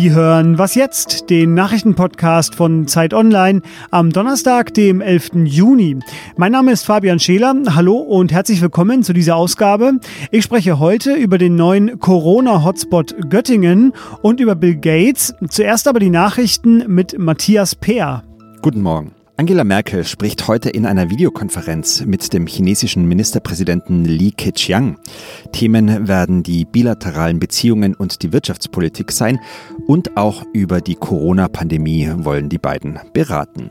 Sie 0.00 0.12
hören 0.12 0.58
Was 0.58 0.76
jetzt? 0.76 1.28
Den 1.28 1.54
Nachrichtenpodcast 1.54 2.54
von 2.54 2.86
Zeit 2.86 3.12
Online 3.12 3.62
am 3.90 4.12
Donnerstag, 4.12 4.72
dem 4.74 5.00
11. 5.00 5.30
Juni. 5.46 5.98
Mein 6.36 6.52
Name 6.52 6.70
ist 6.70 6.84
Fabian 6.84 7.18
Scheler. 7.18 7.52
Hallo 7.74 7.96
und 7.96 8.30
herzlich 8.30 8.62
willkommen 8.62 9.02
zu 9.02 9.12
dieser 9.12 9.34
Ausgabe. 9.34 9.94
Ich 10.30 10.44
spreche 10.44 10.78
heute 10.78 11.14
über 11.14 11.36
den 11.36 11.56
neuen 11.56 11.98
Corona-Hotspot 11.98 13.28
Göttingen 13.28 13.92
und 14.22 14.38
über 14.38 14.54
Bill 14.54 14.76
Gates. 14.76 15.34
Zuerst 15.48 15.88
aber 15.88 15.98
die 15.98 16.10
Nachrichten 16.10 16.84
mit 16.86 17.18
Matthias 17.18 17.74
Peer. 17.74 18.22
Guten 18.62 18.82
Morgen. 18.82 19.10
Angela 19.40 19.62
Merkel 19.62 20.04
spricht 20.04 20.48
heute 20.48 20.68
in 20.68 20.84
einer 20.84 21.10
Videokonferenz 21.10 22.04
mit 22.04 22.32
dem 22.32 22.48
chinesischen 22.48 23.06
Ministerpräsidenten 23.06 24.04
Li 24.04 24.32
Keqiang. 24.32 24.98
Themen 25.52 26.08
werden 26.08 26.42
die 26.42 26.64
bilateralen 26.64 27.38
Beziehungen 27.38 27.94
und 27.94 28.22
die 28.22 28.32
Wirtschaftspolitik 28.32 29.12
sein 29.12 29.40
und 29.86 30.16
auch 30.16 30.44
über 30.52 30.80
die 30.80 30.94
Corona-Pandemie 30.94 32.10
wollen 32.18 32.48
die 32.48 32.58
beiden 32.58 32.98
beraten. 33.12 33.70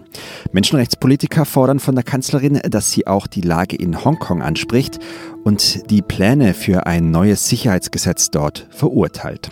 Menschenrechtspolitiker 0.51 1.45
fordern 1.45 1.79
von 1.79 1.95
der 1.95 2.03
Kanzlerin, 2.03 2.59
dass 2.69 2.91
sie 2.91 3.07
auch 3.07 3.27
die 3.27 3.41
Lage 3.41 3.75
in 3.75 4.03
Hongkong 4.03 4.41
anspricht 4.41 4.99
und 5.43 5.89
die 5.89 6.01
Pläne 6.01 6.53
für 6.53 6.85
ein 6.85 7.11
neues 7.11 7.47
Sicherheitsgesetz 7.47 8.31
dort 8.31 8.67
verurteilt. 8.69 9.51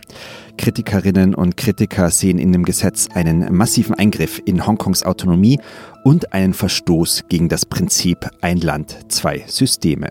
Kritikerinnen 0.58 1.36
und 1.36 1.58
Kritiker 1.58 2.10
sehen 2.10 2.38
in 2.38 2.52
dem 2.52 2.66
Gesetz 2.66 3.08
einen 3.14 3.54
massiven 3.56 3.96
Eingriff 3.96 4.42
in 4.46 4.66
Hongkongs 4.66 5.04
Autonomie 5.04 5.60
und 6.04 6.34
einen 6.34 6.54
Verstoß 6.54 7.26
gegen 7.30 7.50
das 7.50 7.66
Prinzip 7.66 8.30
ein 8.42 8.58
Land, 8.58 9.12
zwei 9.12 9.44
Systeme. 9.48 10.10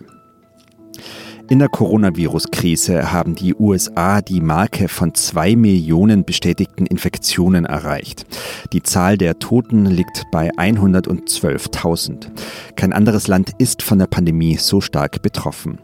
In 1.50 1.58
der 1.58 1.68
Coronavirus-Krise 1.68 3.12
haben 3.12 3.34
die 3.34 3.54
USA 3.54 4.22
die 4.22 4.40
Marke 4.40 4.88
von 4.88 5.12
zwei 5.14 5.56
Millionen 5.56 6.24
bestätigten 6.24 6.86
Infektionen 6.86 7.66
erreicht. 7.66 8.24
Die 8.73 8.82
Zahl 8.82 9.18
der 9.18 9.38
Toten 9.38 9.84
liegt 9.84 10.24
bei 10.32 10.51
112.000. 10.52 12.30
Kein 12.76 12.95
anderes 12.95 13.28
Land 13.28 13.51
ist 13.59 13.82
von 13.82 13.98
der 13.98 14.06
Pandemie 14.06 14.56
so 14.56 14.80
stark 14.80 15.20
betroffen. 15.20 15.80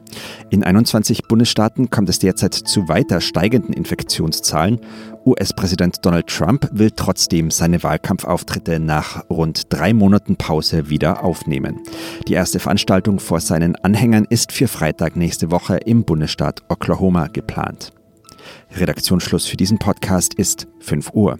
In 0.48 0.64
21 0.64 1.28
Bundesstaaten 1.28 1.90
kommt 1.90 2.08
es 2.08 2.18
derzeit 2.18 2.54
zu 2.54 2.88
weiter 2.88 3.20
steigenden 3.20 3.74
Infektionszahlen 3.74 4.80
US-Präsident 5.24 6.04
Donald 6.04 6.26
Trump 6.26 6.68
will 6.72 6.90
trotzdem 6.90 7.50
seine 7.50 7.82
Wahlkampfauftritte 7.82 8.78
nach 8.78 9.28
rund 9.28 9.72
drei 9.72 9.92
Monaten 9.92 10.36
Pause 10.36 10.88
wieder 10.88 11.22
aufnehmen. 11.22 11.80
Die 12.26 12.34
erste 12.34 12.58
Veranstaltung 12.58 13.20
vor 13.20 13.40
seinen 13.40 13.76
Anhängern 13.76 14.26
ist 14.28 14.52
für 14.52 14.68
Freitag 14.68 15.16
nächste 15.16 15.50
Woche 15.50 15.76
im 15.76 16.04
Bundesstaat 16.04 16.62
Oklahoma 16.68 17.26
geplant. 17.26 17.92
Redaktionsschluss 18.74 19.46
für 19.46 19.56
diesen 19.56 19.78
Podcast 19.78 20.34
ist 20.34 20.66
5 20.80 21.12
Uhr. 21.12 21.38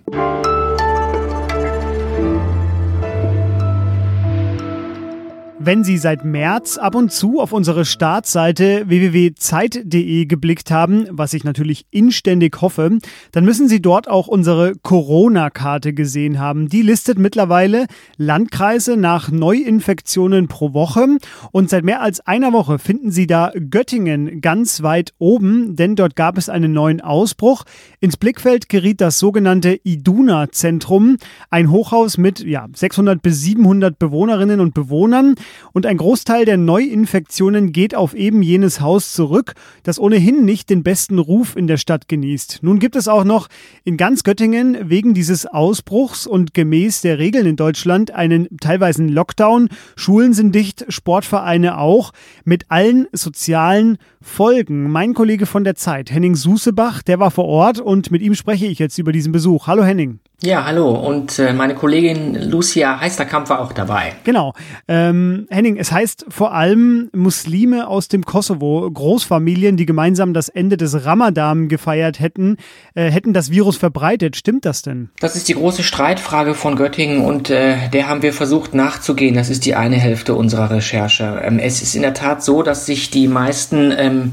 Wenn 5.62 5.84
Sie 5.84 5.98
seit 5.98 6.24
März 6.24 6.78
ab 6.78 6.94
und 6.94 7.12
zu 7.12 7.38
auf 7.38 7.52
unsere 7.52 7.84
Startseite 7.84 8.84
www.zeit.de 8.88 10.24
geblickt 10.24 10.70
haben, 10.70 11.06
was 11.10 11.34
ich 11.34 11.44
natürlich 11.44 11.84
inständig 11.90 12.62
hoffe, 12.62 12.96
dann 13.32 13.44
müssen 13.44 13.68
Sie 13.68 13.82
dort 13.82 14.08
auch 14.08 14.26
unsere 14.26 14.72
Corona-Karte 14.82 15.92
gesehen 15.92 16.38
haben. 16.38 16.70
Die 16.70 16.80
listet 16.80 17.18
mittlerweile 17.18 17.88
Landkreise 18.16 18.96
nach 18.96 19.30
Neuinfektionen 19.30 20.48
pro 20.48 20.72
Woche 20.72 21.18
und 21.52 21.68
seit 21.68 21.84
mehr 21.84 22.00
als 22.00 22.20
einer 22.20 22.54
Woche 22.54 22.78
finden 22.78 23.10
Sie 23.10 23.26
da 23.26 23.52
Göttingen 23.68 24.40
ganz 24.40 24.82
weit 24.82 25.12
oben, 25.18 25.76
denn 25.76 25.94
dort 25.94 26.16
gab 26.16 26.38
es 26.38 26.48
einen 26.48 26.72
neuen 26.72 27.02
Ausbruch. 27.02 27.64
Ins 28.00 28.16
Blickfeld 28.16 28.70
geriet 28.70 29.02
das 29.02 29.18
sogenannte 29.18 29.78
Iduna-Zentrum, 29.84 31.18
ein 31.50 31.70
Hochhaus 31.70 32.16
mit 32.16 32.40
ja, 32.40 32.66
600 32.74 33.20
bis 33.20 33.42
700 33.42 33.98
Bewohnerinnen 33.98 34.60
und 34.60 34.72
Bewohnern. 34.72 35.34
Und 35.72 35.86
ein 35.86 35.96
Großteil 35.96 36.44
der 36.44 36.56
Neuinfektionen 36.56 37.72
geht 37.72 37.94
auf 37.94 38.14
eben 38.14 38.42
jenes 38.42 38.80
Haus 38.80 39.12
zurück, 39.12 39.54
das 39.82 39.98
ohnehin 39.98 40.44
nicht 40.44 40.70
den 40.70 40.82
besten 40.82 41.18
Ruf 41.18 41.56
in 41.56 41.66
der 41.66 41.76
Stadt 41.76 42.08
genießt. 42.08 42.60
Nun 42.62 42.78
gibt 42.78 42.96
es 42.96 43.08
auch 43.08 43.24
noch 43.24 43.48
in 43.84 43.96
ganz 43.96 44.22
Göttingen 44.22 44.90
wegen 44.90 45.14
dieses 45.14 45.46
Ausbruchs 45.46 46.26
und 46.26 46.54
gemäß 46.54 47.00
der 47.00 47.18
Regeln 47.18 47.46
in 47.46 47.56
Deutschland 47.56 48.10
einen 48.12 48.48
teilweise 48.60 49.04
Lockdown. 49.04 49.68
Schulen 49.96 50.32
sind 50.32 50.54
dicht, 50.54 50.86
Sportvereine 50.88 51.78
auch, 51.78 52.12
mit 52.44 52.66
allen 52.70 53.06
sozialen 53.12 53.98
Folgen. 54.20 54.90
Mein 54.90 55.14
Kollege 55.14 55.46
von 55.46 55.64
der 55.64 55.74
Zeit, 55.74 56.10
Henning 56.10 56.34
Susebach, 56.34 57.02
der 57.02 57.18
war 57.18 57.30
vor 57.30 57.46
Ort 57.46 57.80
und 57.80 58.10
mit 58.10 58.22
ihm 58.22 58.34
spreche 58.34 58.66
ich 58.66 58.78
jetzt 58.78 58.98
über 58.98 59.12
diesen 59.12 59.32
Besuch. 59.32 59.66
Hallo 59.66 59.84
Henning. 59.84 60.20
Ja, 60.42 60.64
hallo. 60.64 60.92
Und 60.92 61.38
äh, 61.38 61.52
meine 61.52 61.74
Kollegin 61.74 62.34
Lucia 62.34 62.98
Heisterkamp 62.98 63.50
war 63.50 63.60
auch 63.60 63.74
dabei. 63.74 64.14
Genau. 64.24 64.54
Ähm, 64.88 65.46
Henning, 65.50 65.76
es 65.76 65.92
heißt 65.92 66.24
vor 66.30 66.54
allem 66.54 67.10
Muslime 67.12 67.86
aus 67.86 68.08
dem 68.08 68.24
Kosovo, 68.24 68.90
Großfamilien, 68.90 69.76
die 69.76 69.84
gemeinsam 69.84 70.32
das 70.32 70.48
Ende 70.48 70.78
des 70.78 71.04
Ramadan 71.04 71.68
gefeiert 71.68 72.20
hätten, 72.20 72.56
äh, 72.94 73.10
hätten 73.10 73.34
das 73.34 73.50
Virus 73.50 73.76
verbreitet. 73.76 74.34
Stimmt 74.34 74.64
das 74.64 74.80
denn? 74.80 75.10
Das 75.20 75.36
ist 75.36 75.46
die 75.48 75.54
große 75.54 75.82
Streitfrage 75.82 76.54
von 76.54 76.74
Göttingen 76.74 77.22
und 77.22 77.50
äh, 77.50 77.90
der 77.90 78.08
haben 78.08 78.22
wir 78.22 78.32
versucht 78.32 78.72
nachzugehen. 78.72 79.34
Das 79.34 79.50
ist 79.50 79.66
die 79.66 79.74
eine 79.74 79.96
Hälfte 79.96 80.34
unserer 80.34 80.70
Recherche. 80.70 81.42
Ähm, 81.44 81.58
es 81.58 81.82
ist 81.82 81.94
in 81.94 82.00
der 82.00 82.14
Tat 82.14 82.42
so, 82.42 82.62
dass 82.62 82.86
sich 82.86 83.10
die 83.10 83.28
meisten 83.28 83.92
ähm, 83.94 84.32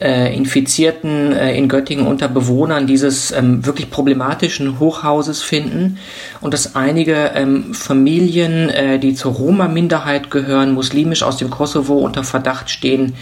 äh, 0.00 0.34
Infizierten 0.34 1.32
äh, 1.32 1.56
in 1.56 1.68
Göttingen 1.68 2.06
unter 2.06 2.28
Bewohnern 2.28 2.86
dieses 2.86 3.30
ähm, 3.30 3.64
wirklich 3.64 3.90
problematischen 3.90 4.80
Hochhauses 4.80 5.42
finden 5.42 5.98
und 6.40 6.52
dass 6.52 6.74
einige 6.74 7.30
ähm, 7.34 7.74
Familien, 7.74 8.70
äh, 8.70 8.98
die 8.98 9.14
zur 9.14 9.32
Roma-Minderheit 9.32 10.30
gehören, 10.30 10.72
muslimisch 10.72 11.22
aus 11.22 11.36
dem 11.36 11.50
Kosovo 11.50 11.94
unter 11.98 12.24
Verdacht 12.24 12.70
stehen, 12.70 13.14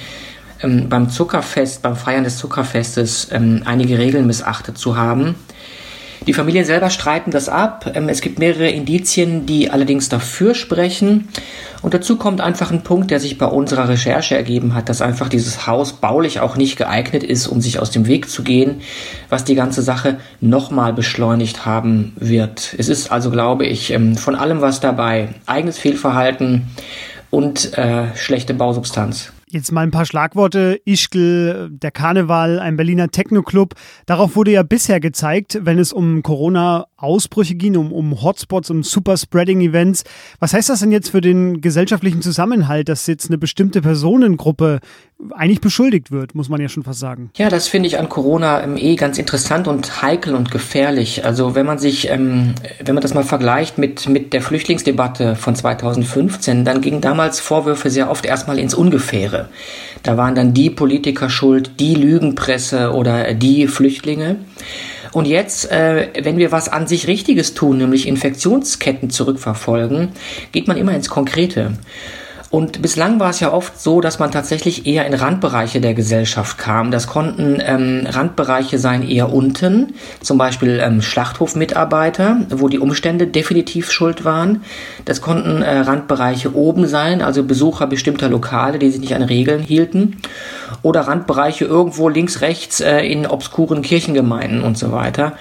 ähm, 0.62 0.88
beim 0.88 1.10
Zuckerfest, 1.10 1.82
beim 1.82 1.96
Feiern 1.96 2.24
des 2.24 2.38
Zuckerfestes 2.38 3.28
ähm, 3.32 3.62
einige 3.64 3.98
Regeln 3.98 4.26
missachtet 4.26 4.78
zu 4.78 4.96
haben. 4.96 5.34
Die 6.26 6.34
Familien 6.34 6.64
selber 6.64 6.88
streiten 6.90 7.32
das 7.32 7.48
ab. 7.48 7.90
Ähm, 7.94 8.08
es 8.08 8.20
gibt 8.20 8.38
mehrere 8.38 8.68
Indizien, 8.68 9.44
die 9.46 9.70
allerdings 9.70 10.08
dafür 10.08 10.54
sprechen. 10.54 11.28
Und 11.82 11.94
dazu 11.94 12.16
kommt 12.16 12.40
einfach 12.40 12.70
ein 12.70 12.84
Punkt, 12.84 13.10
der 13.10 13.18
sich 13.18 13.38
bei 13.38 13.46
unserer 13.46 13.88
Recherche 13.88 14.36
ergeben 14.36 14.74
hat, 14.74 14.88
dass 14.88 15.02
einfach 15.02 15.28
dieses 15.28 15.66
Haus 15.66 15.94
baulich 15.94 16.38
auch 16.38 16.56
nicht 16.56 16.76
geeignet 16.76 17.24
ist, 17.24 17.48
um 17.48 17.60
sich 17.60 17.80
aus 17.80 17.90
dem 17.90 18.06
Weg 18.06 18.30
zu 18.30 18.44
gehen, 18.44 18.82
was 19.30 19.42
die 19.44 19.56
ganze 19.56 19.82
Sache 19.82 20.18
nochmal 20.40 20.92
beschleunigt 20.92 21.66
haben 21.66 22.12
wird. 22.16 22.76
Es 22.78 22.88
ist 22.88 23.10
also, 23.10 23.30
glaube 23.30 23.66
ich, 23.66 23.90
ähm, 23.92 24.16
von 24.16 24.36
allem 24.36 24.60
was 24.60 24.78
dabei. 24.78 25.30
Eigenes 25.46 25.78
Fehlverhalten 25.78 26.68
und 27.30 27.76
äh, 27.76 28.14
schlechte 28.14 28.54
Bausubstanz. 28.54 29.32
Jetzt 29.52 29.70
mal 29.70 29.82
ein 29.82 29.90
paar 29.90 30.06
Schlagworte. 30.06 30.80
Ischgl, 30.86 31.68
der 31.70 31.90
Karneval, 31.90 32.58
ein 32.58 32.78
Berliner 32.78 33.10
Techno-Club. 33.10 33.74
Darauf 34.06 34.34
wurde 34.34 34.50
ja 34.50 34.62
bisher 34.62 34.98
gezeigt, 34.98 35.58
wenn 35.60 35.78
es 35.78 35.92
um 35.92 36.22
Corona-Ausbrüche 36.22 37.54
ging, 37.54 37.76
um, 37.76 37.92
um 37.92 38.22
Hotspots, 38.22 38.70
um 38.70 38.82
Super-Spreading-Events. 38.82 40.04
Was 40.40 40.54
heißt 40.54 40.70
das 40.70 40.80
denn 40.80 40.90
jetzt 40.90 41.10
für 41.10 41.20
den 41.20 41.60
gesellschaftlichen 41.60 42.22
Zusammenhalt, 42.22 42.88
dass 42.88 43.06
jetzt 43.06 43.28
eine 43.28 43.36
bestimmte 43.36 43.82
Personengruppe 43.82 44.80
eigentlich 45.30 45.60
beschuldigt 45.60 46.10
wird, 46.10 46.34
muss 46.34 46.48
man 46.48 46.60
ja 46.60 46.68
schon 46.68 46.82
fast 46.82 47.00
sagen. 47.00 47.30
Ja, 47.36 47.48
das 47.48 47.68
finde 47.68 47.86
ich 47.86 47.98
an 47.98 48.08
Corona 48.08 48.62
ähm, 48.62 48.76
eh 48.76 48.96
ganz 48.96 49.18
interessant 49.18 49.68
und 49.68 50.02
heikel 50.02 50.34
und 50.34 50.50
gefährlich. 50.50 51.24
Also 51.24 51.54
wenn 51.54 51.66
man 51.66 51.78
sich, 51.78 52.10
ähm, 52.10 52.54
wenn 52.82 52.94
man 52.94 53.02
das 53.02 53.14
mal 53.14 53.22
vergleicht 53.22 53.78
mit, 53.78 54.08
mit 54.08 54.32
der 54.32 54.42
Flüchtlingsdebatte 54.42 55.36
von 55.36 55.54
2015, 55.54 56.64
dann 56.64 56.80
gingen 56.80 57.00
damals 57.00 57.40
Vorwürfe 57.40 57.90
sehr 57.90 58.10
oft 58.10 58.24
erstmal 58.24 58.58
ins 58.58 58.74
Ungefähre. 58.74 59.41
Da 60.02 60.16
waren 60.16 60.34
dann 60.34 60.54
die 60.54 60.70
Politiker 60.70 61.30
schuld, 61.30 61.72
die 61.80 61.94
Lügenpresse 61.94 62.92
oder 62.92 63.34
die 63.34 63.66
Flüchtlinge. 63.66 64.36
Und 65.12 65.26
jetzt, 65.26 65.70
äh, 65.70 66.08
wenn 66.22 66.38
wir 66.38 66.52
was 66.52 66.68
an 66.68 66.86
sich 66.86 67.06
Richtiges 67.06 67.54
tun, 67.54 67.78
nämlich 67.78 68.08
Infektionsketten 68.08 69.10
zurückverfolgen, 69.10 70.08
geht 70.52 70.68
man 70.68 70.78
immer 70.78 70.94
ins 70.94 71.10
Konkrete. 71.10 71.72
Und 72.52 72.82
bislang 72.82 73.18
war 73.18 73.30
es 73.30 73.40
ja 73.40 73.50
oft 73.50 73.80
so, 73.80 74.02
dass 74.02 74.18
man 74.18 74.30
tatsächlich 74.30 74.86
eher 74.86 75.06
in 75.06 75.14
Randbereiche 75.14 75.80
der 75.80 75.94
Gesellschaft 75.94 76.58
kam. 76.58 76.90
Das 76.90 77.06
konnten 77.06 77.56
ähm, 77.64 78.06
Randbereiche 78.06 78.78
sein 78.78 79.08
eher 79.08 79.32
unten, 79.32 79.94
zum 80.20 80.36
Beispiel 80.36 80.78
ähm, 80.84 81.00
Schlachthofmitarbeiter, 81.00 82.42
wo 82.50 82.68
die 82.68 82.78
Umstände 82.78 83.26
definitiv 83.26 83.90
schuld 83.90 84.26
waren. 84.26 84.64
Das 85.06 85.22
konnten 85.22 85.62
äh, 85.62 85.78
Randbereiche 85.78 86.54
oben 86.54 86.86
sein, 86.86 87.22
also 87.22 87.42
Besucher 87.42 87.86
bestimmter 87.86 88.28
Lokale, 88.28 88.78
die 88.78 88.90
sich 88.90 89.00
nicht 89.00 89.14
an 89.14 89.22
Regeln 89.22 89.62
hielten. 89.62 90.18
Oder 90.82 91.00
Randbereiche 91.08 91.64
irgendwo 91.64 92.10
links, 92.10 92.42
rechts 92.42 92.80
äh, 92.80 93.00
in 93.00 93.26
obskuren 93.26 93.80
Kirchengemeinden 93.80 94.62
und 94.62 94.76
so 94.76 94.92
weiter. 94.92 95.32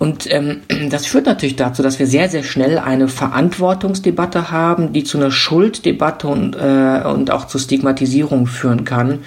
Und 0.00 0.32
ähm, 0.32 0.62
das 0.90 1.06
führt 1.06 1.26
natürlich 1.26 1.56
dazu, 1.56 1.82
dass 1.84 2.00
wir 2.00 2.06
sehr, 2.08 2.28
sehr 2.28 2.42
schnell 2.42 2.78
eine 2.78 3.06
Verantwortungsdebatte 3.06 4.50
haben, 4.50 4.92
die 4.92 5.04
zu 5.04 5.18
einer 5.18 5.30
Schulddebatte 5.30 6.26
und, 6.26 6.56
äh, 6.56 7.02
und 7.06 7.30
auch 7.30 7.46
zur 7.46 7.60
Stigmatisierung 7.60 8.46
führen 8.46 8.84
kann. 8.84 9.20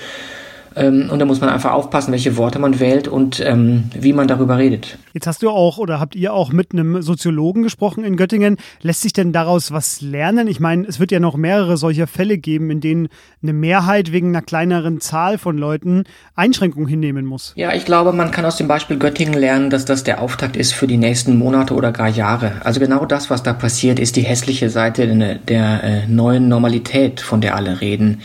Ähm, 0.76 1.10
und 1.10 1.20
da 1.20 1.26
muss 1.26 1.42
man 1.42 1.50
einfach 1.50 1.72
aufpassen, 1.72 2.12
welche 2.12 2.38
Worte 2.38 2.60
man 2.60 2.80
wählt 2.80 3.08
und 3.08 3.40
ähm, 3.40 3.86
wie 3.94 4.14
man 4.14 4.28
darüber 4.28 4.58
redet. 4.58 4.98
Jetzt 5.14 5.28
hast 5.28 5.44
du 5.44 5.50
auch 5.50 5.78
oder 5.78 6.00
habt 6.00 6.16
ihr 6.16 6.34
auch 6.34 6.52
mit 6.52 6.74
einem 6.74 7.02
Soziologen 7.02 7.64
gesprochen 7.64 8.04
in 8.04 8.18
Göttingen. 8.18 8.58
Lässt 8.82 9.02
sich 9.02 9.14
denn 9.14 9.32
daraus 9.34 9.72
was 9.72 10.02
lernen? 10.02 10.48
Ich 10.48 10.60
meine, 10.60 10.88
es 10.88 11.00
wird 11.00 11.12
ja 11.12 11.20
noch 11.20 11.36
mehrere 11.36 11.78
solcher 11.78 12.08
Fälle 12.08 12.38
geben, 12.38 12.70
in 12.70 12.82
denen 12.82 13.10
eine 13.42 13.54
Mehrheit 13.54 14.12
wegen 14.12 14.30
einer 14.30 14.42
kleineren 14.42 15.00
Zahl 15.02 15.38
von 15.38 15.58
Leuten 15.58 16.06
Einschränkungen 16.36 16.88
hinnehmen 16.88 17.26
muss. 17.26 17.54
Ja, 17.56 17.74
ich 17.74 17.86
glaube, 17.86 18.14
man 18.14 18.32
kann 18.32 18.46
aus 18.46 18.58
dem 18.58 18.68
Beispiel 18.68 18.98
Göttingen 18.98 19.34
lernen, 19.34 19.70
dass 19.70 19.86
das 19.86 20.04
der 20.04 20.22
Auftakt 20.22 20.58
ist 20.58 20.74
für 20.74 20.88
die 20.88 20.98
nächsten 20.98 21.38
Monate 21.38 21.74
oder 21.74 21.92
gar 21.92 22.10
Jahre. 22.10 22.54
Also 22.64 22.80
genau 22.80 23.06
das, 23.06 23.30
was 23.30 23.44
da 23.44 23.54
passiert, 23.54 24.00
ist 24.00 24.16
die 24.16 24.22
hässliche 24.22 24.70
Seite 24.70 25.08
der, 25.08 25.36
der 25.36 25.84
äh, 25.84 26.08
neuen 26.08 26.48
Normalität, 26.48 27.22
von 27.22 27.42
der 27.42 27.56
alle 27.56 27.82
reden. 27.82 28.22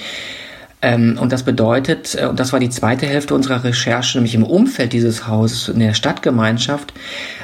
Ähm, 0.80 1.18
und 1.20 1.32
das 1.32 1.42
bedeutet, 1.42 2.16
äh, 2.20 2.26
und 2.26 2.38
das 2.38 2.52
war 2.52 2.60
die 2.60 2.70
zweite 2.70 3.06
Hälfte 3.06 3.34
unserer 3.34 3.64
Recherche, 3.64 4.18
nämlich 4.18 4.34
im 4.34 4.44
Umfeld 4.44 4.92
dieses 4.92 5.26
Hauses, 5.26 5.68
in 5.68 5.80
der 5.80 5.94
Stadtgemeinschaft, 5.94 6.92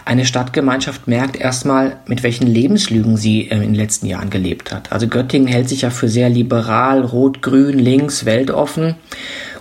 eine 0.05 0.25
Stadtgemeinschaft 0.25 1.09
merkt 1.09 1.37
erstmal, 1.37 1.97
mit 2.07 2.23
welchen 2.23 2.47
Lebenslügen 2.47 3.17
sie 3.17 3.51
äh, 3.51 3.55
in 3.55 3.63
den 3.63 3.75
letzten 3.75 4.07
Jahren 4.07 4.31
gelebt 4.31 4.73
hat. 4.73 4.93
Also 4.93 5.09
Göttingen 5.09 5.49
hält 5.49 5.69
sich 5.69 5.83
ja 5.83 5.91
für 5.91 6.09
sehr 6.09 6.29
liberal, 6.29 7.03
rot, 7.03 7.43
grün, 7.43 7.79
links, 7.79 8.25
weltoffen. 8.25 8.97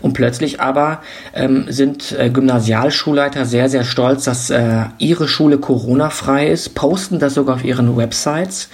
Und 0.02 0.14
plötzlich 0.14 0.60
aber 0.60 1.02
ähm, 1.34 1.66
sind 1.70 2.12
äh, 2.20 2.30
Gymnasialschulleiter 2.30 3.46
sehr, 3.46 3.70
sehr 3.70 3.86
stolz, 3.86 4.26
dass 4.26 4.50
äh, 4.50 4.84
ihre 4.98 5.30
Schule 5.30 5.58
Corona-frei 5.58 6.50
ist, 6.50 6.76
posten 6.76 7.20
das 7.20 7.36
sogar 7.36 7.56
auf 7.56 7.64
ihren 7.64 7.96
Websites. 7.96 8.70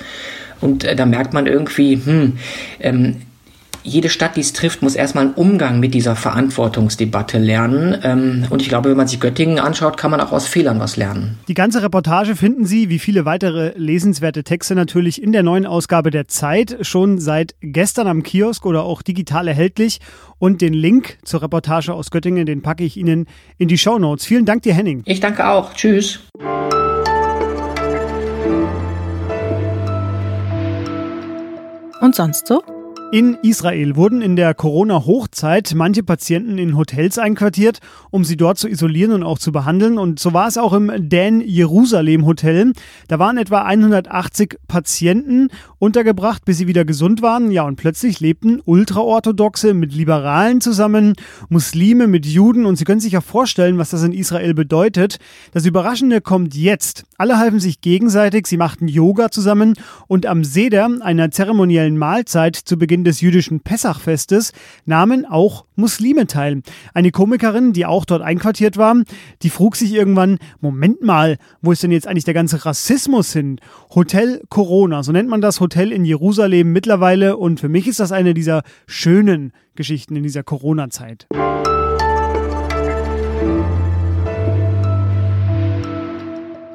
Und 0.60 0.84
äh, 0.84 0.95
da 0.95 1.06
merkt 1.06 1.34
man 1.34 1.45
irgendwie, 1.45 2.02
hm, 2.04 2.40
ähm, 2.80 3.18
jede 3.84 4.10
Stadt, 4.10 4.36
die 4.36 4.42
es 4.42 4.54
trifft, 4.54 4.81
muss 4.81 4.96
erstmal 4.96 5.26
einen 5.26 5.34
Umgang 5.34 5.80
mit 5.80 5.94
dieser 5.94 6.16
Verantwortungsdebatte 6.16 7.38
lernen. 7.38 7.98
Ähm, 8.04 8.46
und 8.50 8.62
ich 8.62 8.70
glaube, 8.70 8.90
wenn 8.90 8.98
man 8.98 9.08
sich 9.08 9.20
Göttingen 9.20 9.60
anschaut, 9.60 9.98
kann 9.98 10.12
man 10.12 10.22
auch 10.22 10.31
aus 10.31 10.48
Fehlern 10.48 10.80
was 10.80 10.98
lernen. 10.98 11.38
Die 11.48 11.54
ganze 11.54 11.81
Reportage 11.81 12.36
finden 12.36 12.66
Sie, 12.66 12.90
wie 12.90 13.00
viele 13.00 13.26
weitere 13.26 13.74
lesenswerte 13.76 14.44
Texte 14.44 14.76
natürlich, 14.76 15.22
in 15.22 15.31
der 15.31 15.44
neuen 15.44 15.66
Ausgabe 15.66 16.12
der 16.12 16.28
Zeit, 16.28 16.78
schon 16.81 17.20
seit 17.20 17.56
gestern 17.62 18.08
am 18.08 18.24
Kiosk 18.24 18.66
oder 18.66 18.84
auch 18.84 19.02
digital 19.02 19.48
erhältlich. 19.48 20.00
Und 20.38 20.62
den 20.62 20.74
Link 20.74 21.18
zur 21.24 21.42
Reportage 21.42 21.94
aus 21.94 22.12
Göttingen, 22.12 22.46
den 22.46 22.62
packe 22.62 22.84
ich 22.84 22.96
Ihnen 22.96 23.28
in 23.58 23.68
die 23.68 23.78
Show 23.78 24.00
Notes. 24.00 24.26
Vielen 24.26 24.46
Dank 24.46 24.64
dir, 24.64 24.74
Henning. 24.74 25.04
Ich 25.06 25.20
danke 25.20 25.48
auch. 25.48 25.74
Tschüss. 25.74 26.20
Und 32.02 32.16
sonst 32.16 32.48
so? 32.48 32.64
In 33.11 33.39
Israel 33.41 33.95
wurden 33.95 34.21
in 34.21 34.35
der 34.35 34.53
Corona-Hochzeit 34.53 35.73
manche 35.75 36.03
Patienten 36.03 36.59
in 36.59 36.77
Hotels 36.77 37.17
einquartiert, 37.17 37.79
um 38.11 38.23
sie 38.23 38.38
dort 38.38 38.59
zu 38.59 38.69
isolieren 38.69 39.13
und 39.13 39.23
auch 39.23 39.39
zu 39.39 39.51
behandeln. 39.51 39.97
Und 39.97 40.19
so 40.19 40.31
war 40.31 40.47
es 40.47 40.59
auch 40.59 40.73
im 40.73 40.91
Dan 41.09 41.41
Jerusalem 41.41 42.27
Hotel. 42.27 42.71
Da 43.07 43.17
waren 43.17 43.39
etwa 43.39 43.63
180 43.63 44.59
Patienten 44.67 45.47
untergebracht, 45.79 46.45
bis 46.45 46.59
sie 46.59 46.67
wieder 46.67 46.85
gesund 46.85 47.23
waren. 47.23 47.50
Ja, 47.50 47.63
und 47.63 47.77
plötzlich 47.77 48.19
lebten 48.19 48.61
Ultraorthodoxe 48.63 49.73
mit 49.73 49.91
Liberalen 49.91 50.61
zusammen, 50.61 51.15
Muslime 51.50 52.06
mit 52.06 52.27
Juden. 52.27 52.67
Und 52.67 52.75
Sie 52.75 52.83
können 52.83 53.01
sich 53.01 53.13
ja 53.13 53.21
vorstellen, 53.21 53.79
was 53.79 53.89
das 53.89 54.03
in 54.03 54.13
Israel 54.13 54.53
bedeutet. 54.53 55.17
Das 55.51 55.65
Überraschende 55.65 56.21
kommt 56.21 56.53
jetzt. 56.53 57.06
Alle 57.17 57.39
halfen 57.39 57.59
sich 57.59 57.81
gegenseitig, 57.81 58.45
sie 58.45 58.57
machten 58.57 58.88
Yoga 58.88 59.31
zusammen 59.31 59.73
und 60.07 60.27
am 60.27 60.44
Seder, 60.44 60.89
einer 61.01 61.31
zeremoniellen 61.31 61.97
Mahlzeit 61.97 62.56
zu 62.56 62.77
Beginn 62.77 62.99
Beginn 63.00 63.04
des 63.06 63.22
jüdischen 63.22 63.62
Pessachfestes 63.62 64.51
nahmen 64.86 65.25
auch 65.25 65.66
Muslime 65.75 66.28
teil. 66.28 66.62
Eine 66.94 67.12
Komikerin, 67.12 67.72
die 67.72 67.86
auch 67.86 68.04
dort 68.04 68.22
einquartiert 68.22 68.75
war, 68.78 68.96
die 69.42 69.50
frug 69.50 69.78
sich 69.78 69.94
irgendwann, 69.94 70.38
Moment 70.60 71.01
mal, 71.01 71.38
wo 71.62 71.72
ist 71.72 71.81
denn 71.84 71.92
jetzt 71.92 72.07
eigentlich 72.07 72.25
der 72.25 72.34
ganze 72.34 72.66
Rassismus 72.66 73.31
hin? 73.31 73.60
Hotel 73.96 74.42
Corona, 74.50 75.04
so 75.04 75.13
nennt 75.13 75.30
man 75.30 75.40
das 75.40 75.62
Hotel 75.62 75.94
in 75.94 76.04
Jerusalem 76.04 76.74
mittlerweile 76.74 77.38
und 77.38 77.60
für 77.60 77.69
mich 77.69 77.88
ist 77.88 78.01
das 78.01 78.12
eine 78.12 78.34
dieser 78.34 78.63
schönen 78.86 79.54
Geschichten 79.75 80.16
in 80.18 80.24
dieser 80.24 80.44
Corona-Zeit. 80.44 81.28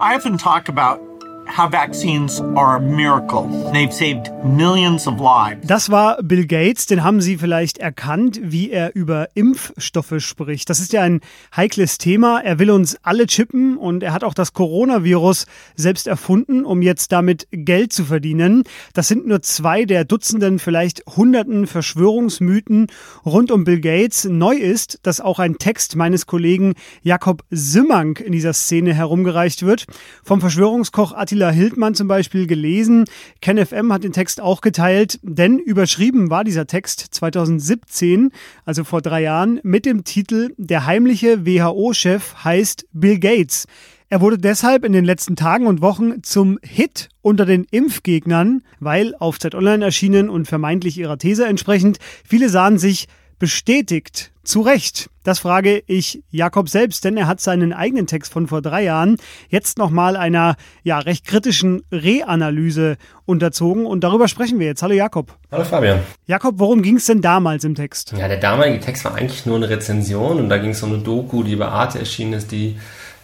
I 0.00 0.17
often 0.17 0.38
talk 0.38 0.69
about 0.69 1.13
how 1.46 1.70
vaccines 1.70 2.41
are 2.56 2.76
a 2.76 2.81
miracle. 2.81 3.49
They've 3.73 3.93
saved 3.93 4.32
millions 4.44 5.06
of 5.06 5.20
lives. 5.20 5.67
Das 5.67 5.91
war 5.91 6.23
Bill 6.23 6.46
Gates, 6.46 6.87
den 6.87 7.05
haben 7.05 7.20
Sie 7.20 7.37
vielleicht 7.37 7.79
erkannt, 7.79 8.41
wie 8.43 8.70
er 8.70 8.94
über 8.94 9.29
Impfstoffe 9.35 10.14
spricht. 10.19 10.69
Das 10.70 10.81
ist 10.81 10.93
ja 10.93 11.02
ein 11.02 11.20
heikles 11.55 11.99
Thema. 11.99 12.41
Er 12.41 12.58
will 12.58 12.70
uns 12.70 12.96
alle 13.02 13.26
chippen 13.26 13.76
und 13.76 14.02
er 14.02 14.12
hat 14.12 14.25
auch 14.25 14.35
das 14.35 14.52
Coronavirus 14.52 15.46
selbst 15.76 16.06
erfunden, 16.06 16.64
um 16.64 16.82
jetzt 16.82 17.12
damit 17.12 17.46
Geld 17.50 17.93
zu 17.93 18.05
verdienen. 18.05 18.64
Das 18.93 19.08
sind 19.08 19.26
nur 19.26 19.43
zwei 19.43 19.85
der 19.85 20.05
Dutzenden, 20.05 20.58
vielleicht 20.58 21.05
hunderten 21.06 21.67
Verschwörungsmythen 21.67 22.88
rund 23.25 23.52
um 23.52 23.64
Bill 23.64 23.81
Gates. 23.81 24.25
Neu 24.25 24.56
ist, 24.56 24.99
dass 25.02 25.20
auch 25.20 25.38
ein 25.38 25.58
Text 25.58 25.94
meines 25.96 26.26
Kollegen 26.26 26.75
Jakob 27.02 27.44
Simmank 27.50 28.20
in 28.20 28.32
dieser 28.32 28.55
Szene 28.55 28.94
herumgereicht 28.94 29.64
wird. 29.64 29.85
Vom 30.25 30.41
Verschwörungskoch 30.41 31.12
Attila 31.12 31.33
Attila 31.34 31.50
Hildmann 31.50 31.96
zum 31.96 32.06
Beispiel 32.06 32.46
gelesen. 32.46 33.06
KenFM 33.40 33.92
hat 33.92 34.04
den 34.04 34.12
Text 34.12 34.40
auch 34.40 34.60
geteilt, 34.60 35.19
denn 35.25 35.58
überschrieben 35.58 36.31
war 36.31 36.44
dieser 36.44 36.69
Text 36.69 37.08
2017, 37.10 38.31
also 38.64 38.84
vor 38.84 39.02
drei 39.02 39.22
Jahren, 39.22 39.58
mit 39.64 39.84
dem 39.84 40.04
Titel 40.04 40.54
Der 40.58 40.86
heimliche 40.86 41.44
WHO-Chef 41.44 42.44
heißt 42.44 42.86
Bill 42.92 43.19
Gates. 43.19 43.66
Er 44.08 44.20
wurde 44.20 44.38
deshalb 44.38 44.84
in 44.84 44.92
den 44.92 45.04
letzten 45.04 45.34
Tagen 45.34 45.66
und 45.66 45.81
Wochen 45.81 46.22
zum 46.22 46.60
Hit 46.62 47.08
unter 47.20 47.46
den 47.46 47.64
Impfgegnern, 47.69 48.62
weil 48.78 49.16
auf 49.19 49.40
Zeit 49.40 49.56
Online 49.56 49.84
erschienen 49.84 50.31
und 50.31 50.46
vermeintlich 50.46 50.98
ihrer 50.98 51.19
These 51.19 51.46
entsprechend, 51.46 51.98
viele 52.25 52.48
sahen 52.48 52.78
sich 52.78 53.08
bestätigt. 53.44 54.32
Zu 54.43 54.62
Recht. 54.62 55.11
Das 55.23 55.38
frage 55.38 55.82
ich 55.87 56.23
Jakob 56.31 56.70
selbst, 56.70 57.05
denn 57.05 57.19
er 57.19 57.26
hat 57.26 57.43
seinen 57.43 57.75
eigenen 57.75 58.06
Text 58.06 58.32
von 58.32 58.46
vor 58.46 58.62
drei 58.62 58.85
Jahren 58.85 59.19
jetzt 59.50 59.76
nochmal 59.76 60.17
einer 60.17 60.56
ja, 60.82 60.99
recht 60.99 61.26
kritischen 61.26 61.82
Reanalyse 61.93 62.96
unterzogen 63.26 63.85
und 63.85 64.02
darüber 64.02 64.29
sprechen 64.29 64.58
wir 64.61 64.67
jetzt. 64.67 64.82
Hallo 64.82 64.94
Jakob. 64.94 65.37
Hallo 65.52 65.64
Fabian. 65.64 65.99
Jakob, 66.26 66.55
worum 66.56 66.81
ging 66.81 66.96
es 66.96 67.05
denn 67.05 67.20
damals 67.20 67.64
im 67.64 67.75
Text? 67.75 68.14
Ja, 68.17 68.29
der 68.29 68.38
damalige 68.38 68.81
Text 68.81 69.05
war 69.05 69.14
eigentlich 69.14 69.44
nur 69.44 69.56
eine 69.56 69.69
Rezension 69.69 70.38
und 70.38 70.49
da 70.49 70.56
ging 70.56 70.70
es 70.70 70.82
um 70.82 70.94
eine 70.94 71.02
Doku, 71.02 71.43
die 71.43 71.56
bei 71.56 71.67
Arte 71.67 71.98
erschienen 71.98 72.32
ist, 72.32 72.51
die 72.51 72.79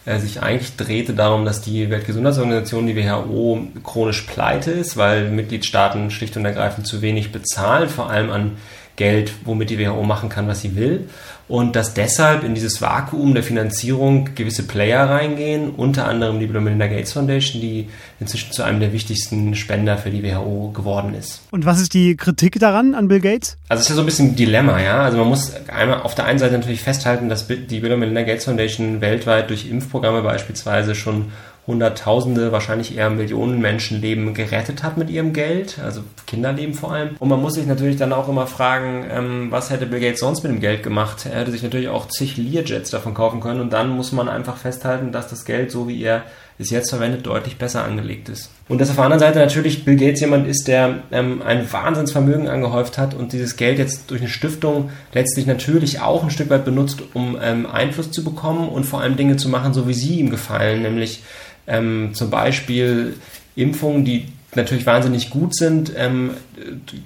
äh, 0.05 0.19
sich 0.19 0.43
eigentlich 0.43 0.75
drehte 0.75 1.13
darum, 1.15 1.45
dass 1.45 1.61
die 1.61 1.89
Weltgesundheitsorganisation, 1.89 2.85
die 2.85 2.95
WHO, 2.95 3.67
chronisch 3.83 4.21
pleite 4.21 4.69
ist, 4.69 4.97
weil 4.97 5.31
Mitgliedstaaten 5.31 6.11
schlicht 6.11 6.37
und 6.37 6.45
ergreifend 6.45 6.85
zu 6.85 7.01
wenig 7.01 7.31
bezahlen, 7.31 7.89
vor 7.89 8.11
allem 8.11 8.29
an 8.29 8.57
Geld, 9.01 9.33
womit 9.45 9.71
die 9.71 9.79
WHO 9.79 10.03
machen 10.03 10.29
kann, 10.29 10.47
was 10.47 10.61
sie 10.61 10.75
will. 10.75 11.09
Und 11.47 11.75
dass 11.75 11.95
deshalb 11.95 12.43
in 12.43 12.53
dieses 12.53 12.83
Vakuum 12.83 13.33
der 13.33 13.41
Finanzierung 13.41 14.29
gewisse 14.35 14.61
Player 14.61 15.09
reingehen, 15.09 15.71
unter 15.71 16.07
anderem 16.07 16.39
die 16.39 16.45
Bill 16.45 16.57
und 16.57 16.65
Melinda 16.65 16.85
Gates 16.85 17.13
Foundation, 17.13 17.59
die 17.59 17.89
inzwischen 18.19 18.51
zu 18.51 18.61
einem 18.61 18.79
der 18.79 18.93
wichtigsten 18.93 19.55
Spender 19.55 19.97
für 19.97 20.11
die 20.11 20.23
WHO 20.23 20.69
geworden 20.69 21.15
ist. 21.15 21.41
Und 21.49 21.65
was 21.65 21.81
ist 21.81 21.95
die 21.95 22.15
Kritik 22.15 22.59
daran 22.59 22.93
an 22.93 23.07
Bill 23.07 23.19
Gates? 23.19 23.57
Also 23.69 23.79
es 23.79 23.85
ist 23.85 23.89
ja 23.89 23.95
so 23.95 24.01
ein 24.03 24.05
bisschen 24.05 24.27
ein 24.29 24.35
Dilemma, 24.35 24.79
ja. 24.79 25.01
Also 25.01 25.17
man 25.17 25.27
muss 25.27 25.51
einmal 25.67 26.03
auf 26.03 26.13
der 26.13 26.25
einen 26.25 26.37
Seite 26.37 26.53
natürlich 26.53 26.83
festhalten, 26.83 27.27
dass 27.27 27.47
die 27.47 27.79
Bill 27.79 27.91
und 27.91 27.99
Melinda 27.99 28.21
Gates 28.21 28.45
Foundation 28.45 29.01
weltweit 29.01 29.49
durch 29.49 29.67
Impfprogramme 29.67 30.21
beispielsweise 30.21 30.93
schon 30.93 31.31
Hunderttausende, 31.67 32.51
wahrscheinlich 32.51 32.97
eher 32.97 33.11
Millionen 33.11 33.61
Menschenleben 33.61 34.33
gerettet 34.33 34.81
hat 34.81 34.97
mit 34.97 35.11
ihrem 35.11 35.31
Geld, 35.31 35.77
also 35.79 36.01
Kinderleben 36.25 36.73
vor 36.73 36.91
allem. 36.91 37.15
Und 37.19 37.29
man 37.29 37.41
muss 37.41 37.53
sich 37.53 37.67
natürlich 37.67 37.97
dann 37.97 38.13
auch 38.13 38.27
immer 38.27 38.47
fragen, 38.47 39.05
ähm, 39.11 39.47
was 39.51 39.69
hätte 39.69 39.85
Bill 39.85 39.99
Gates 39.99 40.21
sonst 40.21 40.41
mit 40.41 40.51
dem 40.51 40.59
Geld 40.59 40.81
gemacht? 40.81 41.27
Er 41.31 41.41
hätte 41.41 41.51
sich 41.51 41.61
natürlich 41.61 41.89
auch 41.89 42.07
zig 42.07 42.37
Learjets 42.37 42.89
davon 42.89 43.13
kaufen 43.13 43.41
können 43.41 43.61
und 43.61 43.73
dann 43.73 43.89
muss 43.89 44.11
man 44.11 44.27
einfach 44.27 44.57
festhalten, 44.57 45.11
dass 45.11 45.27
das 45.27 45.45
Geld, 45.45 45.71
so 45.71 45.87
wie 45.87 46.01
er 46.01 46.23
es 46.61 46.69
jetzt 46.69 46.89
verwendet, 46.89 47.25
deutlich 47.25 47.57
besser 47.57 47.83
angelegt 47.83 48.29
ist. 48.29 48.51
Und 48.67 48.79
dass 48.79 48.89
auf 48.89 48.95
der 48.95 49.05
anderen 49.05 49.19
Seite 49.19 49.39
natürlich 49.39 49.85
Bill 49.85 49.95
Gates 49.95 50.21
jemand 50.21 50.47
ist, 50.47 50.67
der 50.67 51.03
ähm, 51.11 51.41
ein 51.41 51.71
Wahnsinnsvermögen 51.71 52.47
angehäuft 52.47 52.97
hat 52.97 53.13
und 53.13 53.33
dieses 53.33 53.57
Geld 53.57 53.79
jetzt 53.79 54.09
durch 54.11 54.21
eine 54.21 54.29
Stiftung 54.29 54.89
letztlich 55.13 55.45
natürlich 55.45 55.99
auch 55.99 56.23
ein 56.23 56.31
Stück 56.31 56.49
weit 56.49 56.65
benutzt, 56.65 57.01
um 57.13 57.37
ähm, 57.41 57.65
Einfluss 57.65 58.11
zu 58.11 58.23
bekommen 58.23 58.69
und 58.69 58.85
vor 58.85 59.01
allem 59.01 59.17
Dinge 59.17 59.37
zu 59.37 59.49
machen, 59.49 59.73
so 59.73 59.87
wie 59.87 59.93
sie 59.93 60.19
ihm 60.19 60.29
gefallen, 60.29 60.83
nämlich 60.83 61.23
ähm, 61.67 62.11
zum 62.13 62.29
Beispiel 62.29 63.15
Impfungen, 63.55 64.05
die 64.05 64.27
natürlich 64.55 64.85
wahnsinnig 64.85 65.29
gut 65.29 65.55
sind, 65.55 65.93
ähm, 65.95 66.31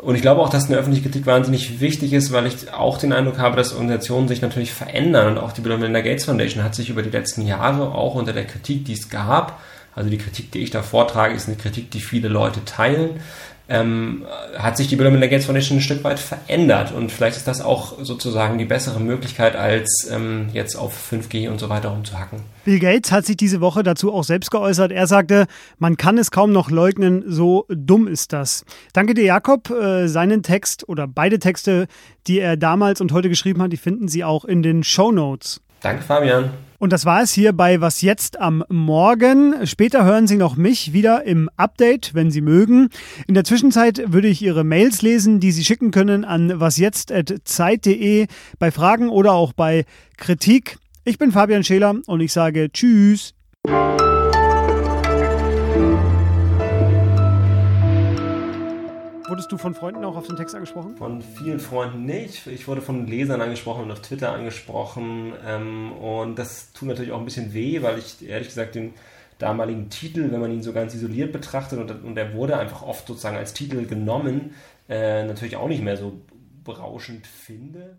und 0.00 0.14
ich 0.14 0.22
glaube 0.22 0.40
auch, 0.40 0.48
dass 0.48 0.66
eine 0.66 0.76
öffentliche 0.76 1.08
Kritik 1.08 1.26
wahnsinnig 1.26 1.80
wichtig 1.80 2.12
ist, 2.12 2.32
weil 2.32 2.46
ich 2.46 2.72
auch 2.72 2.98
den 2.98 3.12
Eindruck 3.12 3.38
habe, 3.38 3.56
dass 3.56 3.72
Organisationen 3.72 4.28
sich 4.28 4.40
natürlich 4.40 4.72
verändern. 4.72 5.32
Und 5.32 5.38
auch 5.38 5.52
die 5.52 5.60
Bill 5.60 5.72
und 5.72 5.80
Melinda 5.80 6.00
Gates 6.00 6.24
Foundation 6.24 6.62
hat 6.62 6.74
sich 6.74 6.88
über 6.90 7.02
die 7.02 7.10
letzten 7.10 7.46
Jahre 7.46 7.92
auch 7.92 8.14
unter 8.14 8.32
der 8.32 8.44
Kritik, 8.44 8.84
die 8.84 8.92
es 8.92 9.08
gab, 9.08 9.60
also 9.96 10.08
die 10.08 10.18
Kritik, 10.18 10.52
die 10.52 10.60
ich 10.60 10.70
da 10.70 10.82
vortrage, 10.82 11.34
ist 11.34 11.48
eine 11.48 11.56
Kritik, 11.56 11.90
die 11.90 12.00
viele 12.00 12.28
Leute 12.28 12.64
teilen, 12.64 13.20
ähm, 13.68 14.24
hat 14.56 14.76
sich 14.76 14.88
die 14.88 14.96
Bill 14.96 15.06
Melinda 15.06 15.26
Gates 15.26 15.46
Foundation 15.46 15.78
ein 15.78 15.82
Stück 15.82 16.02
weit 16.04 16.18
verändert. 16.18 16.92
Und 16.92 17.12
vielleicht 17.12 17.36
ist 17.36 17.46
das 17.46 17.60
auch 17.60 17.94
sozusagen 18.02 18.58
die 18.58 18.64
bessere 18.64 18.98
Möglichkeit, 18.98 19.56
als 19.56 20.08
ähm, 20.10 20.48
jetzt 20.52 20.76
auf 20.76 21.12
5G 21.12 21.50
und 21.50 21.58
so 21.60 21.68
weiter 21.68 21.90
rumzuhacken. 21.90 22.40
Bill 22.64 22.78
Gates 22.78 23.12
hat 23.12 23.26
sich 23.26 23.36
diese 23.36 23.60
Woche 23.60 23.82
dazu 23.82 24.12
auch 24.12 24.24
selbst 24.24 24.50
geäußert. 24.50 24.90
Er 24.90 25.06
sagte, 25.06 25.46
man 25.78 25.96
kann 25.96 26.16
es 26.16 26.30
kaum 26.30 26.52
noch 26.52 26.70
leugnen, 26.70 27.24
so 27.26 27.66
dumm 27.68 28.08
ist 28.08 28.32
das. 28.32 28.64
Danke 28.94 29.14
dir, 29.14 29.24
Jakob. 29.24 29.70
Äh, 29.70 30.08
seinen 30.08 30.42
Text 30.42 30.88
oder 30.88 31.06
beide 31.06 31.38
Texte, 31.38 31.88
die 32.26 32.40
er 32.40 32.56
damals 32.56 33.00
und 33.00 33.12
heute 33.12 33.28
geschrieben 33.28 33.62
hat, 33.62 33.72
die 33.72 33.76
finden 33.76 34.08
Sie 34.08 34.24
auch 34.24 34.44
in 34.44 34.62
den 34.62 34.82
Show 34.82 35.12
Notes. 35.12 35.60
Danke, 35.80 36.02
Fabian. 36.02 36.50
Und 36.78 36.92
das 36.92 37.04
war 37.04 37.22
es 37.22 37.32
hier 37.32 37.52
bei 37.52 37.80
Was 37.80 38.02
jetzt 38.02 38.40
am 38.40 38.64
Morgen. 38.68 39.66
Später 39.66 40.04
hören 40.04 40.28
Sie 40.28 40.36
noch 40.36 40.56
mich 40.56 40.92
wieder 40.92 41.24
im 41.24 41.50
Update, 41.56 42.14
wenn 42.14 42.30
Sie 42.30 42.40
mögen. 42.40 42.88
In 43.26 43.34
der 43.34 43.44
Zwischenzeit 43.44 44.12
würde 44.12 44.28
ich 44.28 44.42
Ihre 44.42 44.62
Mails 44.62 45.02
lesen, 45.02 45.40
die 45.40 45.50
Sie 45.50 45.64
schicken 45.64 45.90
können 45.90 46.24
an 46.24 46.60
wasjetzt.zeit.de 46.60 48.28
bei 48.58 48.70
Fragen 48.70 49.08
oder 49.08 49.32
auch 49.32 49.52
bei 49.52 49.84
Kritik. 50.16 50.78
Ich 51.04 51.18
bin 51.18 51.32
Fabian 51.32 51.64
Scheler 51.64 51.96
und 52.06 52.20
ich 52.20 52.32
sage 52.32 52.70
Tschüss. 52.70 53.34
Wurdest 59.38 59.52
du 59.52 59.56
von 59.56 59.72
Freunden 59.72 60.04
auch 60.04 60.16
auf 60.16 60.26
den 60.26 60.34
Text 60.34 60.56
angesprochen? 60.56 60.96
Von 60.96 61.22
vielen 61.22 61.60
Freunden 61.60 62.04
nicht. 62.04 62.48
Ich 62.48 62.66
wurde 62.66 62.82
von 62.82 63.06
Lesern 63.06 63.40
angesprochen 63.40 63.84
und 63.84 63.92
auf 63.92 64.02
Twitter 64.02 64.32
angesprochen. 64.32 65.32
Ähm, 65.46 65.92
und 65.92 66.36
das 66.40 66.72
tut 66.72 66.88
natürlich 66.88 67.12
auch 67.12 67.20
ein 67.20 67.24
bisschen 67.24 67.54
weh, 67.54 67.80
weil 67.80 68.00
ich 68.00 68.28
ehrlich 68.28 68.48
gesagt 68.48 68.74
den 68.74 68.94
damaligen 69.38 69.90
Titel, 69.90 70.32
wenn 70.32 70.40
man 70.40 70.50
ihn 70.50 70.64
so 70.64 70.72
ganz 70.72 70.92
isoliert 70.96 71.30
betrachtet, 71.30 71.78
und, 71.78 72.02
und 72.02 72.18
er 72.18 72.34
wurde 72.34 72.58
einfach 72.58 72.82
oft 72.82 73.06
sozusagen 73.06 73.36
als 73.36 73.52
Titel 73.52 73.86
genommen, 73.86 74.56
äh, 74.88 75.24
natürlich 75.24 75.54
auch 75.54 75.68
nicht 75.68 75.84
mehr 75.84 75.96
so 75.96 76.20
berauschend 76.64 77.24
finde. 77.28 77.96